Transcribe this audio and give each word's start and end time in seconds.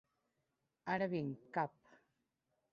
Ara 0.95 1.09
vinc, 1.13 1.39
cap! 1.59 1.95